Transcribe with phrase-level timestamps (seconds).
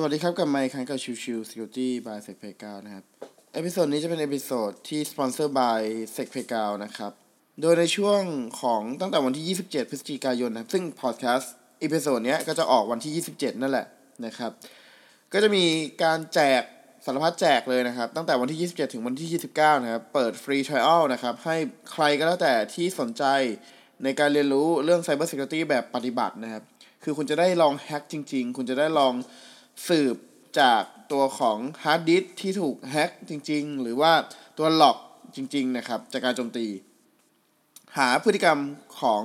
[0.00, 3.04] สวัสดีครับกับไมค์ครั้งกับชิวชิว Security by s e c p a y 9นะครับ
[3.54, 5.80] episode นี้จะเป็น episode ที่สปอนเซอร์ by
[6.16, 7.12] SECPlayground นะครับ
[7.60, 8.20] โดยในช่วง
[8.60, 13.86] ของตั้งแต่วันที่ 27 พฤศจิกายนนะซึ่งพอดแคสต์ episode นี้ก็จะออกวันที่ 27 นั่นแหละ
[14.26, 14.50] นะครับ
[15.32, 15.64] ก็จะมี
[16.02, 16.62] การแจก
[17.04, 21.56] สารพัดแจกเลยนะครับ ตั้งแต่วันที่ 27 ถึงวันที่ 29 นะครับ เปิด free trial นะครับ ให้
[21.92, 23.24] ใครก็แล้วแต่ที่สนใจ
[24.04, 26.62] ในการเรียนรู้เรื่อง Cyber Security แบบปฏิบัตินะครับ
[27.04, 29.14] คือคุณจะได้ลองแฮ็กจริง ๆ คุณจะได้ลอง
[29.86, 30.16] สืบ
[30.60, 30.82] จาก
[31.12, 34.12] ตัวของฮาร์ดดิสที่ถูกแฮ็กจริง ๆ หรือว่า
[34.58, 34.96] ตัวหลอก
[35.36, 36.66] จริง ๆ นะครับ จากการโจมตี
[37.96, 38.58] หาพฤติกรรม
[39.00, 39.22] ของ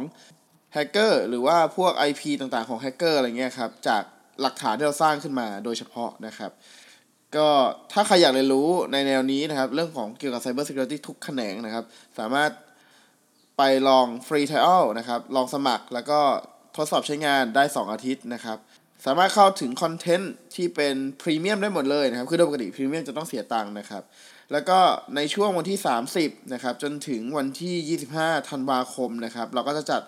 [0.73, 4.03] แฮกเกอร์หรือว่าพวก IP ต่างๆของแฮกเกอร์อะไรเงี้ยครับ จาก
[4.41, 6.51] หลักฐานที่เราสร้างขึ้นมาโดยเฉพาะนะครับ
[7.35, 7.47] ก็
[7.91, 11.85] ถ้าใครอยากเรียนรู้ในแนวนี้นะครับ เรื่องของเกี่ยวกับ Cyber Security ทุกแขนงนะครับ
[12.19, 12.51] สามารถ
[13.57, 16.19] ไปลอง free trial นะครับ ลองสมัครแล้วก็
[16.75, 18.57] ทดสอบใช้งานได้ 2 อาทิตย์นะครับ
[19.05, 24.03] สามารถเข้าถึงคอนเทนต์ที่เป็นพรีเมียมได้หมดเลยนะครับ คือโดยปกติพรีเมียมจะต้องเสียตังค์นะครับ
[24.51, 24.79] แล้วก็
[25.15, 25.79] ในช่วงวันที่
[26.15, 30.01] 30 นะครับ จนถึงวันที่ 25 ธันวาคมนะครับ เราก็จะจัด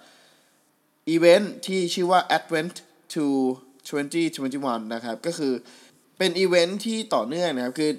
[1.10, 2.76] อีเวนท์ที่ชื่อว่า Advent
[3.14, 3.26] to
[4.06, 5.54] 2021 นะครับ ก็คือ
[6.18, 7.92] เป็นอีเวนท์ที่ต่อเนื่องนะครับ คือ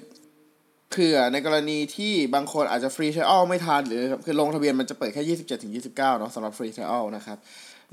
[0.89, 7.37] เผื่อในกรณีที่บางคนอาจจะ free trial ไม่ทันหรือคือลงทะเบียนมันจะเปิดแค่ 27ถึง29 เนาะสำหรับ free trial นะครับ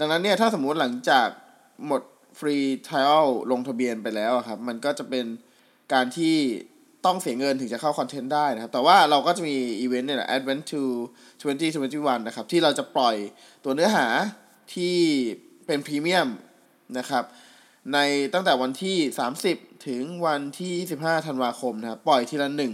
[0.01, 1.29] ดังนั้นเนี่ยถ้าสมมุติหลังจาก
[1.87, 2.03] หมด
[2.39, 5.27] free trial ลงทะเบียนไปแล้วครับ มันก็จะเป็น
[5.93, 6.37] การที่
[7.07, 10.83] ต้องเสียเงินถึงจะเข้าคอนเทนต์ได้นะครับ แต่ว่าเราก็จะมีอีเวนต์เนี่ย Advent to
[11.41, 13.17] 2021 นะครับ ที่เราจะปล่อย
[13.65, 14.07] ตัวเนื้อหา
[14.75, 14.97] ที่
[15.67, 16.29] เป็นพรีเมียม
[16.99, 17.25] นะครับ
[17.93, 17.99] ใน
[18.35, 18.97] ตั้งแต่วันที่
[19.43, 22.73] 30 ถึงวันที่ 25 ธันวาคมนะครับ ปล่อยทีละหนึ่ง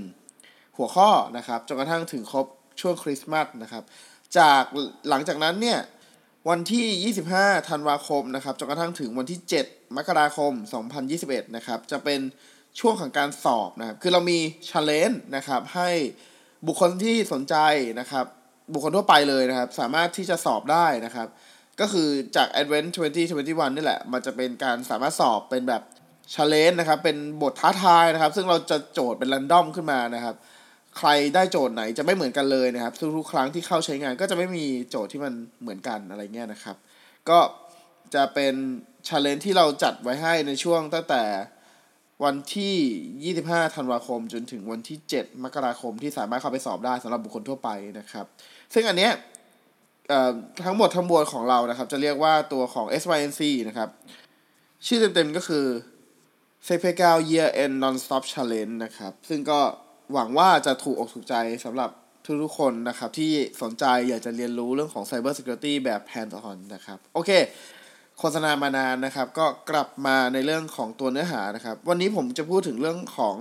[0.76, 2.46] หัวข้อนะครับ จนกระทั่งถึงครบ
[2.80, 3.84] ช่วงคริสต์มาสนะครับ
[4.38, 4.62] จาก
[5.08, 5.78] หลังจากนั้นเนี่ย
[6.48, 10.52] วันที่ 25 ธันวาคมนะครับจนกระทั่งถึงวันที่ 7 มกราคม
[11.04, 12.20] 2021 นะครับ จะเป็น
[12.80, 15.90] ช่วงของการสอบนะครับ คือเรามี challenge นะครับให้
[16.66, 17.56] บุคคลที่สนใจ
[18.00, 18.24] นะครับ
[18.72, 21.28] บุคคลทั่วไปเลยนะครับ สามารถที่จะสอบได้นะครับ
[21.80, 25.82] ก็คือจาก Advent 2021 นี่แหละ มันจะเป็นการสามารถสอบเป็นแบบ
[26.34, 30.34] challenge นะครับ เป็นบทท้าทายนะครับ ซึ่งเราจะโจทย์เป็น random ขึ้นมานะครับ
[30.98, 36.76] ใครได้โจทย์ไหนจะไม่เหมือนกันเลยนะครับ ทุกๆ ครั้งที่เข้าใช้งานก็จะไม่มีโจทย์ที่มันเหมือนกันอะไรเงี้ยนะครับ
[37.28, 37.38] ก็
[38.14, 38.54] จะเป็น
[39.08, 41.22] challenge ที่เราจัดไว้ให้ในช่วงตั้งแต่
[42.24, 47.68] วันที่ 25 ธันวาคม จนถึงวันที่ 7 มกราคมที่สามารถเข้าไปสอบได้สำหรับบุคคลทั่วไป
[47.98, 48.26] นะครับ
[48.74, 49.12] ซึ่งอันเนี้ย
[50.64, 53.88] ทั้งหมดทั้งมวลของเรานะครับ จะเรียกว่าตัวของ SYNC นะครับ
[54.86, 55.66] ชื่อเต็มๆก็คือ
[56.66, 59.60] c p 9 Year End Non-Stop Challenge นะครับ ซึ่งก็
[60.12, 61.34] หวังว่าจะถูกอกถูกใจ
[61.64, 61.90] สำหรับ
[62.42, 63.32] ทุกๆคนนะครับที่
[63.62, 67.30] สนใจอยากจะเรียนรู้เรื่องของ Cyber Security แบบ hands on นะครับ โอเค
[68.18, 73.36] โฆษณามานานนะครับ ก็กลับมาในเรื่องของตัวเนื้อหานะครับ วันนี้ผมจะพูดถึงเรื่องของ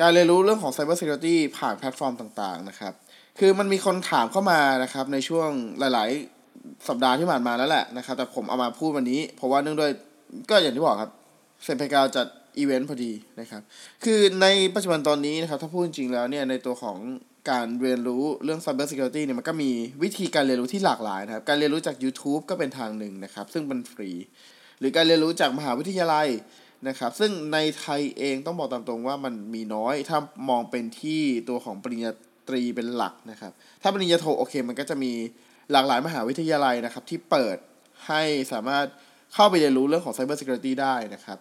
[0.00, 2.92] การเรียนรู้เรื่องของ Cyber Security ผ่านแพลตฟอร์มต่างๆนะครับ
[3.38, 5.48] คือมันมีคนถามเข้ามานะครับในช่วง
[5.78, 9.90] หลายๆ สัปดาห์ที่ผ่านมาแล้วแหละนะครับ แต่ผมเอามาพูดวันนี้ เพราะว่าเนื่องด้วย
[10.50, 11.12] ก็อย่างที่บอกครับ
[11.64, 12.26] เซนเพกาจัด
[12.58, 13.62] อีเวนต์พอดีนะครับ
[14.04, 16.96] คือในปัจจุบันตอนนี้นะครับ ถ้าพูดจริงแล้วเนี่ยในตัวของ
[17.50, 19.70] การเรียนรู้เรื่อง Cyber Security เนี่ยมันก็มี
[20.02, 24.10] วิธีการเรียนรู้ที่หลากหลายนะครับ การเรียนรู้จาก YouTube ก็เป็นทางหนึ่งนะครับ ซึ่งเป็นฟรี
[24.78, 26.28] หรือการเรียนรู้จากมหาวิทยาลัย
[26.88, 30.18] นะครับ ซึ่งในไทยเองต้องบอกตามตรงว่ามันมีน้อย ถ้า
[30.48, 32.12] มองเป็นที่ตัวของปริญญา
[32.48, 35.12] ตรีเป็นหลักนะครับ ถ้าปริญญาโทโอเค มันก็จะมี
[35.72, 37.56] หลากหลายมหาวิทยาลัยนะครับที่เปิด
[38.08, 38.22] ให้
[38.52, 38.86] สามารถ
[39.34, 41.38] เข้าไปเรียนรู้เรื่องของ Cyber Security ได้นะครับ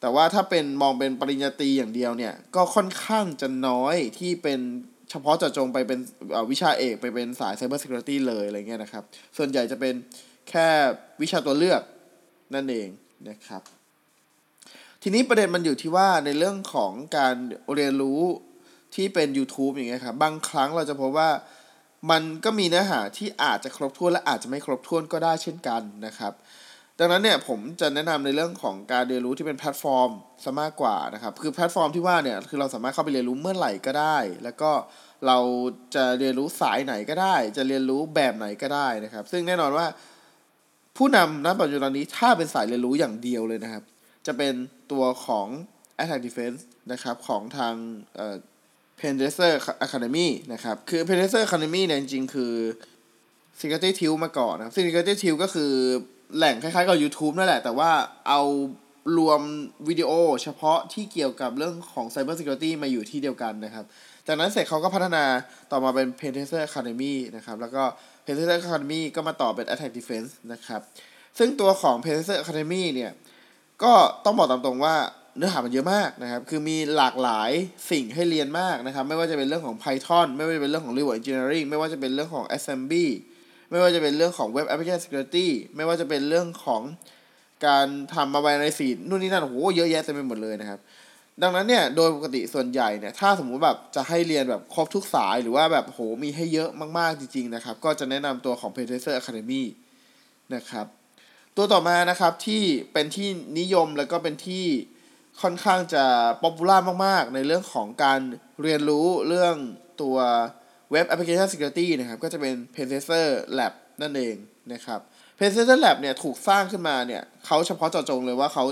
[0.00, 4.60] แต่ว่าถ้าเป็นมองเป็นปริญญาตรีอย่างเดียวเนี่ย ก็ค่อนข้างจะน้อยที่เป็น
[5.10, 5.98] เฉพาะเจาะจงไปเป็น
[6.50, 9.04] วิชาเอกไปเป็นสาย Cyber Security เลยอะไรเงี้ยนะครับ
[9.36, 9.94] ส่วนใหญ่จะเป็น
[10.48, 10.68] แค่
[11.22, 11.82] วิชาตัวเลือก
[12.54, 12.88] นั่นเอง
[13.28, 13.62] นะครับ
[15.02, 17.34] ทีนี้ประเด็นมันอยู่ที่ว่าในเรื่องของการ
[17.74, 18.20] เรียนรู้
[18.94, 21.30] ที่เป็น YouTube อย่างเงี้ยครับ บางครั้งเราจะพบว่า
[22.10, 26.32] มันก็มีเนื้อหาที่อาจจะครบถ้วนและอาจจะไม่ครบถ้วนก็ได้เช่นกันนะครับ
[27.00, 30.10] ดังนั้นเนี่ยผมจะแนะนำในเรื่องของการเรียนรู้ที่เป็นแพลตฟอร์ม
[30.44, 34.70] ซะมากกว่านะครับ คือแพลตฟอร์มที่ว่าเนี่ยคือเราสามารถเข้าไปเรียนรู้เมื่อไหร่ก็ได้ แล้วก็
[35.26, 35.38] เรา
[35.94, 39.86] จะเรียนรู้สายไหนก็ได้ จะเรียนรู้แบบไหนก็ได้นะครับ ซึ่งแน่นอนว่า
[40.96, 43.82] ผู้นำณปัจจุบันนี้ถ้าเป็นสายเรียนรู้อย่างเดียวเลยนะครับ
[44.26, 44.54] จะเป็น
[44.92, 45.46] ตัวของ
[46.00, 46.60] Attack Defense
[46.92, 47.74] นะครับของทาง
[48.16, 48.36] เอ่อ
[48.98, 49.52] p e n t e s t e r
[49.86, 52.52] Academy นะครับ คือ p e n t e s t e r Academy เนี่ยจริงๆคือ
[53.60, 55.72] Security t i l มาก่อนนะครับ Security t i l ก็คือ
[56.36, 57.90] แหล่งคล้ายๆกับ YouTube นั่นแหละ แต่ว่า
[58.28, 58.42] เอา
[59.18, 59.40] รวม
[59.88, 60.10] วิดีโอ
[60.42, 63.84] เฉพาะที่เกี่ยวกับเรื่องของ Cyber Security มาอยู่ที่เดียวกันนะครับ
[64.26, 65.24] จากนั้นเสร็จเขาก็พัฒนา
[65.70, 67.82] ต่อมาเป็น p e n t e s t e r Academy นะครับ แล้วก็
[68.24, 70.80] p e n t e s t e r Academy ก็มาต่อเป็น Attack Defense นะครับ
[71.38, 73.12] ซึ่งตัวของ p e n t e s t e r Academy เนี่ย
[73.82, 73.92] ก็
[74.24, 74.96] ต้องบอกตามตรงว่า
[75.36, 77.50] เนื้อหามันเยอะมากนะครับ คือมีหลากหลาย
[77.90, 83.08] สิ่งให้เรียนมากนะครับ ไม่ว่าจะเป็นเรื่องของ Python ไม่ว่าจะเป็นเรื่องของ Reward Engineering ไม่ว่าจะเป็นเรื่องของ Assembly
[83.70, 86.82] ไม่ว่าจะเป็นเรื่องของ Web Application Security ไม่ว่าจะเป็นเรื่องของ
[87.66, 90.80] การทำมาไวในสีนู่นนี่นั่นโอ้โหเยอะแยะเต็มไปหมดเลยนะครับ
[91.42, 99.64] ดังนั้นเนี่ยโดยปกติส่วนใหญ่เนี่ยถ้าสมมุติแบบจะให้เรียนแบบครบทุกสายหรือว่าแบบโหมีให้เยอะมากๆจริงๆนะครับ ก็จะแนะนำตัวของ p e t e s e r Academy
[100.54, 100.86] นะครับ
[101.56, 102.62] ตัวต่อมานะครับที่
[102.92, 103.28] เป็นที่
[103.58, 104.64] นิยมแล้วก็เป็นที่
[105.42, 106.04] ค่อนข้างจะ
[106.42, 106.76] ป๊อปปูล่า
[107.06, 108.20] มากๆ ในเรื่องของการ
[108.62, 109.54] เรียนรู้เรื่อง
[110.02, 110.16] ตัว
[110.94, 113.26] Web Application Security นะครับก็จะเป็น p e n t e s t e r
[113.58, 114.36] Lab นั่นเอง
[114.72, 115.00] นะครับ
[115.38, 118.64] p e n t e s t e r Lab เนี่ยถูกสร้างขึ้นมาเนี่ยเขาเฉพาะเจาะจงเลยว่าเขา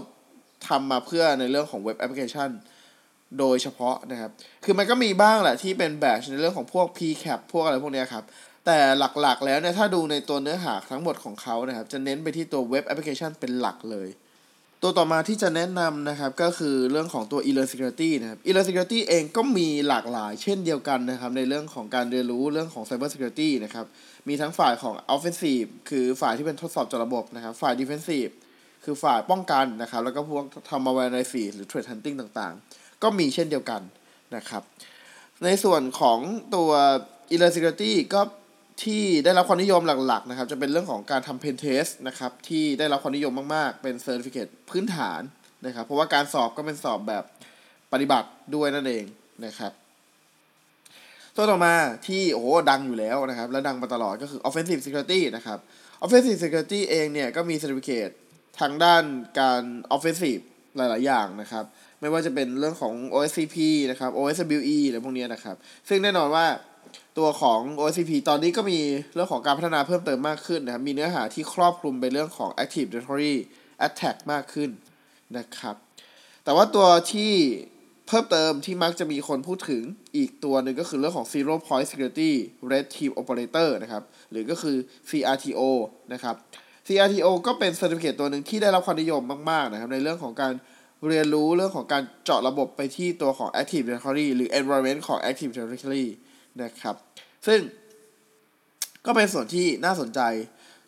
[0.69, 2.51] ทำมาเพื่อในเรื่องของ Web Application
[3.39, 4.31] โดยเฉพาะนะครับ
[4.65, 8.25] คือมันก็มีบ้างแหละที่เป็นแบชในเรื่องของพวก PCAP พวกอะไรพวกเนี้ยครับ
[8.67, 14.09] แต่หลักๆแล้วเนี่ยถ้าดูในตัวเนื้อหาทั้งหมดของเขานะครับ จะเน้นไปที่ตัว Web Application เป็นหลักเลย
[14.83, 23.87] ตัวต่อมาที่จะแนะนำนะครับก็คือเรื่องของตัว e-learn security นะครับ e-learn security เองก็มีหลากหลายเช่นเดียวกันนะครับ ในเรื่องของการเรียนรู้เรื่องของ cyber security นะครับ
[24.29, 28.33] มีทั้งฝ่ายของ offensive คือฝ่ายที่เป็นทดสอบจระบบนะครับ ฝ่าย defensive
[28.85, 33.81] คือฝ่ายป้องกันนะครับ แล้วก็พวกทำ malware analysis หรือ threat hunting ต่างๆ ก็มีเช่นเดียวกัน
[34.37, 34.63] นะครับ
[35.45, 36.19] ในส่วนของ
[36.55, 36.71] ตัว
[37.31, 38.21] e-learn security ก็
[38.83, 45.21] ที่ได้รับความนิยมหลักๆนะครับ จะเป็นเรื่องของการทำ pen test นะครับ ที่ได้รับความนิยมมากๆ เป็น certificate พื้นฐาน
[45.67, 47.25] นะครับ เพราะว่าการสอบก็เป็นสอบแบบ
[47.93, 49.05] ปฏิบัติด้วยนั่นเอง
[49.47, 49.73] นะครับ
[51.37, 51.75] ตัวต่อมา
[52.07, 55.59] ที่โอ้โหดังอยู่แล้วนะครับ และดังมาตลอดก็คือ offensive security นะครับ
[56.05, 58.13] offensive security เองเนี่ยก็มี certificate
[58.61, 59.03] ทางด้าน
[59.41, 59.63] การ
[59.97, 60.43] offensive
[60.77, 61.65] หลาย ๆ อย่างนะครับ
[62.01, 63.57] ไม่ว่าจะเป็นเรื่องของ OSCP
[63.91, 65.57] นะครับ OSWE อะไรพวกนี้นะครับ
[65.89, 66.47] ซึ่งแน่นอนว่า
[67.19, 68.79] ตัวของ OSCP ตอนนี้ก็มี
[69.15, 73.35] เรื่องของการพัฒนาเพิ่มเติมมากขึ้นนะครับ มีเนื้อหาที่ครอบคลุมไปเรื่องของ Active Directory
[73.87, 74.71] Attack มากขึ้น
[75.39, 75.77] นะครับ
[76.45, 77.33] แต่ว่าตัวที่
[78.07, 79.83] เพิ่มเติมที่มักจะมีคนพูดถึง
[80.17, 82.33] อีกตัวหนึ่งก็คือเรื่องของ Zero Point Security
[82.71, 84.77] Red Team Operator นะครับ หรือก็คือ
[85.09, 85.61] CRTO
[86.13, 86.35] นะครับ
[86.87, 90.53] CRTO ก็เป็น Certificate ตัวหนึ่งที่ได้รับความนิยมมาก ๆ นะครับ ในเรื่องของการ
[91.09, 96.07] เรียนรู้เรื่องของการเจาะระบบไปที่ตัวของ Active Directory หรือ Environment ของ Active Directory
[96.63, 96.97] นะครับ
[97.47, 97.61] ซึ่ง
[99.07, 100.21] ก็เป็นส่วนที่น่าสนใจ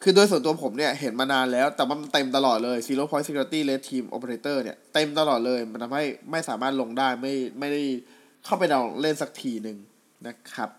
[0.02, 7.82] คือโดยส่วนตัวผมเนี่ย เห็นมานานแล้ว แต่มันเต็มตลอดเลย Zero Point Security Red Team Operator เนี่ย เต็มตลอดเลย มันทำให้ไม่สามารถลงได้ไม่ไม่ได้
[8.44, 9.78] เข้าไปดาวเล่นสักทีหนึ่ง
[10.28, 10.70] นะครับ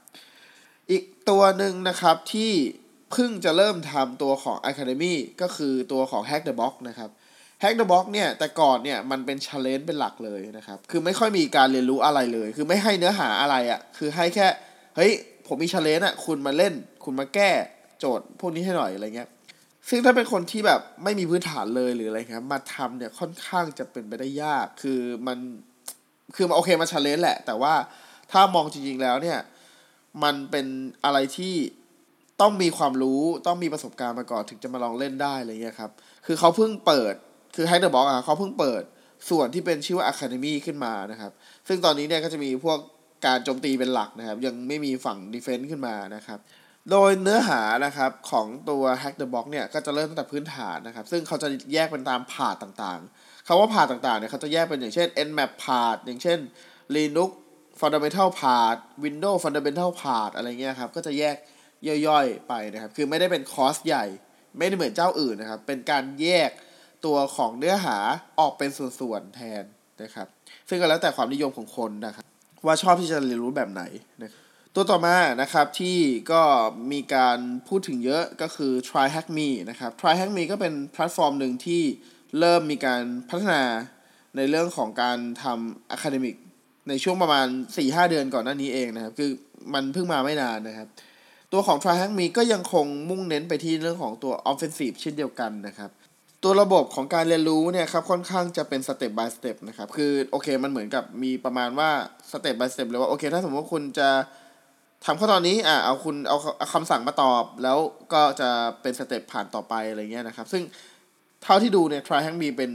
[0.92, 2.52] อีกตัวหนึ่งนะครับที่
[3.12, 7.10] เพิ่งจะเริ่มทำตัวของ Academy ก็คือตัวของ Hack the Box นะครับ
[7.62, 14.48] Hack the Box เนี่ย แต่ก่อนเนี่ย มันเป็น challenge เป็นหลักเลยนะครับ คือไม่ค่อยมีการเรียนรู้อะไรเลย คือไม่ให้เนื้อหาอะไรอะ่ะ คือให้แค่
[14.96, 15.12] เฮ้ย
[15.48, 17.52] ผมมี challenge อะ คุณมาเล่น คุณมาแก้
[18.00, 19.30] โจทย์พวกนี้ให้หน่อยอะไรเงี้ย
[19.90, 25.38] ซึ่งถ้าเป็นคนที่แบบไม่มีพื้นฐานเลยหรืออะไรครับมาทำเนี่ยค่อนข้างจะเป็นไปได้ยาก คือมัน
[26.36, 27.74] คือโอเคมา challenge แหละ แต่ว่า
[28.32, 29.40] ถ้ามองจริงๆแล้วเนี่ย
[30.24, 30.66] มันเป็น
[31.04, 31.56] อะไรที่
[32.42, 35.92] ต้องมีความรู้ต้องมีประสบการณ์มาก่อนถึงจะมาลองเล่นได้อะไรเงี้ยครับ
[36.26, 37.14] คือเขาเพิ่งเปิด
[37.56, 38.84] คือไฮเดอร์บอกอะเขาเพิ่งเปิด
[39.30, 41.32] ส่วนที่เป็นชื่อว่า Academy ขึ้นมานะครับ
[41.68, 42.80] ซึ่งตอนนี้เนี่ยก็จะมีพวก
[43.26, 46.40] การโจมตีเป็นหลักนะครับ ยังไม่มีฝั่ง Defense ขึ้นมานะครับ
[46.92, 56.40] โดยเนื้อหานะครับของตัว Hack the Box เนี่ยก็จะเริ่มตั้งแต่พื้นฐานนะครับ ซึ่งเขาจะแยกเป็นตามพาดต่างๆคาว่าพาดต่างๆเนี่ยเขาจะแยกเป็นอย่างเช่น Nmap พาดอย่างเช่น
[56.96, 57.32] Linux
[57.80, 61.36] Fundamental Part Windows Fundamental Part อะไรเงี้ยครับ ก็จะแยก
[62.08, 64.06] ย่อยๆไปนะครับ คือไม่ได้เป็นคอร์สใหญ่
[64.58, 66.52] ไม่ได้เหมือนเจ้าอื่นนะครับ เป็นการแยก
[67.06, 67.98] ตัวของเนื้อหา
[68.40, 69.64] ออกเป็นส่วนๆแทน
[70.02, 70.28] นะครับ
[70.70, 72.26] ซึ่งก็แล้วแต่ความนิยมของคนนะครับ
[72.66, 73.84] ว่าชอบที่จะเรียนรู้แบบไหน
[74.22, 74.32] นะ
[74.76, 75.98] ตัวต่อมานะครับที่
[76.32, 76.42] ก็
[76.92, 77.38] มีการ
[77.68, 81.82] พูดถึงเยอะก็คือ Try Hack Me นะครับ Try Hack Me ก็เป็นแพลตฟอร์มหนึ่งที่
[82.40, 83.64] เริ่มมีการพัฒนา
[84.36, 86.36] ในเรื่องของการทำ Academic
[86.90, 87.48] ในช่วงประมาณ
[87.78, 89.32] 4-5 เดือนก่อนหน้านี้เองนะครับ คือ
[89.74, 90.88] มันเพิ่งมาไม่นานนะครับ
[91.54, 95.90] ตัวของ Try Hack Me ก็ยังคงมุ่งเน้นไปที่เรื่องของตัว Offensive เช่นเดียวกันนะครับ
[96.44, 101.90] ตัวระบบของการเรียนรู้เนี่ยครับค่อนข้างจะเป็นสเต็ป by สเต็ปนะครับคือโอเคมันเหมือนกับมีประมาณว่า
[102.32, 104.10] สเต็ป by สเต็ปเลยว่าโอเค ถ้าสมมติว่าคุณจะ
[105.06, 107.78] ทำข้อตอนนี้อะเอาคุณเอาเอาคำสั่งมาตอบ แล้ว
[108.14, 108.50] ก็จะ
[108.82, 110.64] เป็นสเต็ปผ่านต่อไปอะไรเงี้ยนะครับ ซึ่ง
[111.44, 112.72] เท่าที่ดูเนี่ย Try Hack Me เป็น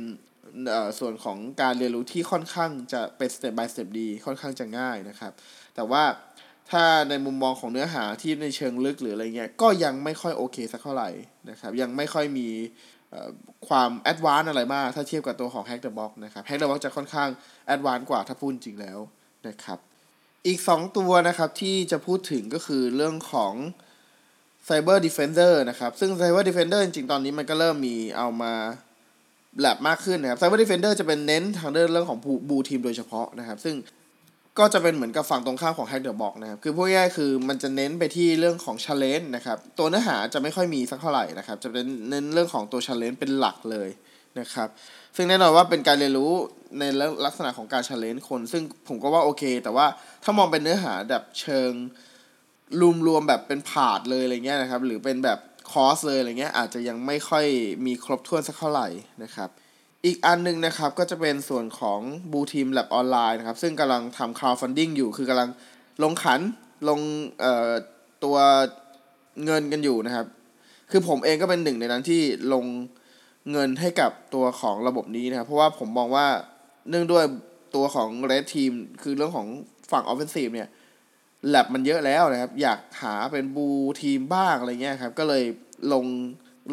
[0.69, 5.33] เอ่อส่วนของการเรียนรู้ที่ค่อนข้างจะเป็นสเต็ป by สเต็ปดีค่อนข้างจะง่ายนะครับ
[5.75, 6.03] แต่ว่า
[6.71, 11.11] ถ้าในมุมมองของเนื้อหาที่ในเชิงลึกหรืออะไรเงี้ยก็ยังไม่ค่อยโอเคสักเท่าไหร่
[11.51, 12.49] นะครับ ยังไม่ค่อยมี
[13.69, 17.29] ความ advance อะไรมาก ถ้าเทียบกับตัวของ Hack the Box นะครับ Hack the Box จะค่อนข้าง
[17.67, 18.99] advance กว่าถ้าพูดจริงแล้ว
[19.49, 19.79] นะครับ
[20.47, 23.55] อีก 2 ตัวนะครับที่จะพูดถึงก็คือเรื่องของ
[24.69, 28.53] Cyber Defender นะครับ ซึ่ง Cyber Defender จริงๆ ตอนนี้มันก็เริ่มมีเอามา
[29.61, 32.19] แลบมากขึ้นนะครับ Cyber Defender จะเป็นเน้นทางเรื่องของ
[32.49, 33.75] บูทีมโดยเฉพาะนะครับ ซึ่ง
[34.59, 43.89] ก็จะเป็นเหมือนกับฝั่งตรงข้ามของ Hack the Box นะครับ คือพูดง่ายๆคือมันจะเน้นไปที่เรื่องของ challenge นะครับ ตัวเนื้อหาจะไม่ค่อยมีสักเท่าไหร่นะครับ จะเป็นเน้นเรื่องของตัว challenge เป็นหลักเลย
[44.41, 44.69] นะครับ
[45.17, 46.33] ซึ่งแน่นอนว่าเป็นการเรียนรู้
[46.79, 46.85] ใน
[47.25, 49.87] ลักษณะของการ challenge คน ซึ่งผมก็ว่าโอเค แต่ว่า
[50.25, 51.71] ถ้ามองเป็นเนื้อหาแบบเชิง
[52.81, 55.39] รวมรวมแบบเป็นผาดเลยอะไรเงี้ยนะครับ หรือเป็นแบบ
[55.71, 57.47] คอร์สเลยอะไรเงี้ยอาจจะยังไม่ค่อย
[57.87, 58.89] มีครบถ้วนสักเท่าไหร่
[59.23, 59.51] นะครับ
[60.05, 62.01] อีกอันนึงนะครับก็จะเป็นส่วนของ
[62.33, 65.49] บูทีมแลบออนไลน์นะครับ ซึ่งกำลังทำ crowdfunding อยู่ คือกำลัง
[66.03, 66.41] ลงขัน
[66.89, 67.01] ลง
[67.41, 67.71] เอ่อ
[68.25, 68.37] ตัว
[69.45, 70.27] เงินกันอยู่นะครับ
[70.91, 72.65] คือผมเองก็เป็นหนึ่งในนั้นที่ลง
[73.53, 76.27] เงินให้กับตัวของระบบนี้นะครับ เพราะว่าผมมองว่า
[76.91, 77.25] เนื่องด้วย
[77.75, 79.49] ตัวของ Red Team คือเรื่องของ
[79.91, 80.69] ฝั่ง Offensive เนี่ย
[81.49, 83.69] แลบมันเยอะแล้วนะครับ อยากหาเป็นบู
[84.03, 85.45] ทีมบ้างอะไรเงี้ยครับ ก็เลย
[85.93, 86.07] ลง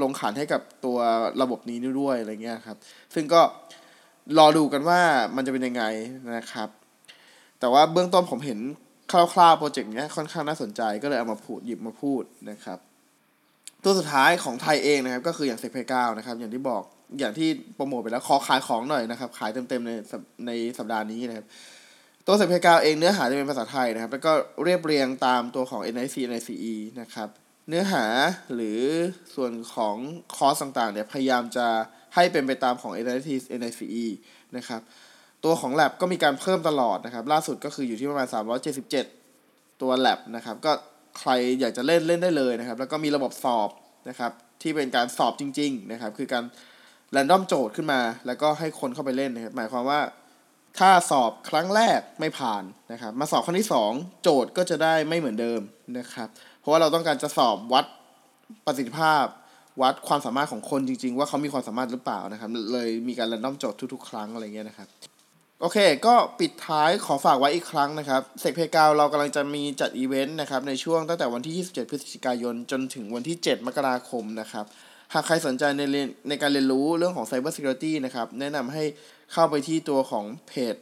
[0.02, 0.98] ลงขันให้กับตัว
[1.42, 2.78] ระบบนี้ด้วยอะไรเงี้ยครับ
[3.14, 3.42] ซึ่งก็
[4.38, 5.00] รอดูกันว่า
[5.36, 5.84] มันจะเป็นยังไง
[6.38, 6.70] นะครับ
[7.60, 8.60] แต่ว่าเบื้องต้นผมเห็น
[9.12, 12.80] คร่าวๆโปรเจกต์นี้ค่อนข้างน่าสนใจก็เลยเอามาพูดหยิบมาพูดนะครับ
[13.84, 16.84] ตัวสุดท้ายของไทยเองนะครับ ก็คืออย่าง SECPlayground นะครับ อย่างที่บอก
[17.20, 19.92] อย่างที่โปรโมทไปแล้วขอขายของหน่อยนะครับ ขายเต็มๆใน
[20.48, 21.46] ในสัปดาห์นี้นะครับ
[22.26, 24.32] ตัว SECPlayground เองเนื้อหาจะเป็นภาษาไทยนะครับ แล้วก็
[24.64, 27.30] เรียบเรียงตามตัวของ NIST NICE นะครับ
[27.68, 28.06] เนื้อหา
[28.56, 28.82] หรือ
[29.36, 29.96] ส่วนของ
[30.36, 31.68] คอร์สต่างๆเนี่ยพยายามจะ
[32.16, 33.30] ให้เป็นไปตามของ NIST
[33.62, 34.08] NICE
[34.58, 34.82] นะครับ
[35.44, 38.28] ตัวของ lab ก็มีการเพิ่มตลอดนะครับ ล่าสุดก็คืออยู่ที่ประมาณ
[39.04, 40.72] 377 ตัว lab นะครับ ก็
[41.20, 43.70] ใครอยากจะเล่นเล่นได้เลยนะครับ แล้วก็มีระบบสอบ
[44.10, 46.44] นะครับ ที่เป็นการสอบจริง ๆ นะครับ คือการ
[47.12, 50.02] แรนดอมโจทย์ขึ้นมา แล้วก็ให้คนเข้าไปเล่นนะครับ หมายความว่า
[50.80, 55.62] ถ้าสอบครั้งแรกไม่ผ่านนะครับ มาสอบครั้งที่ 2 โจทย์ก็จะได้ไม่เหมือนเดิม
[55.98, 56.28] นะครับ
[56.62, 57.86] เพราะว่าเราต้องการจะสอบวัด
[58.66, 59.26] ประสิทธิภาพ
[59.82, 64.88] วัดความสามารถของคนจริง ๆ ว่าเขามีความสามารถหรือเปล่านะครับ เลยมีการรันดอมโจทย์ทุกๆ ครั้งอะไรเงี้ยนะครับ
[65.62, 74.66] โอเค ก็ปิดท้ายขอฝากไว้อีกครั้งนะครับ SECPlayground เรากำลังจะมีจัดอีเวนต์นะครับในช่วงตั้งแต่วันที่ 27 พฤศจิกายน จนถึงวันที่ 7 มกราคมนะครับ
[75.14, 78.84] หากใครสนใจในเรียนในการเรียนรู้เรื่องของ Cyber Security นะครับ แนะนำให้
[79.34, 80.76] เข้าไปที่ตัวของเพจ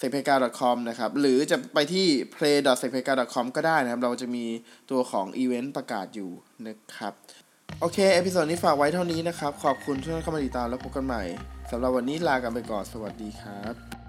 [0.00, 3.00] s e p e g a c o m นะครับหรือจะไปที่ play s e p e
[3.06, 4.46] g a c o m ก็ได้นะครับ เราจะมี
[4.90, 6.30] ตัวของอีเวนต์ประกาศอยู่
[6.66, 7.12] นะครับ
[7.80, 11.22] โอเค episode นี้ฝากไว้เท่านี้นะครับ ขอบคุณที่เข้ามาติดตามแล้วพบกันใหม่
[11.70, 13.99] สำหรับวันนี้ลากันไปก่อน สวัสดีครับ